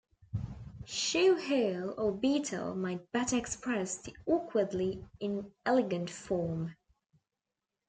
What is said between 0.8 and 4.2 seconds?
Shoe heel or beetle might better express the